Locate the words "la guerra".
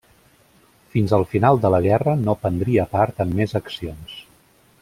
1.75-2.17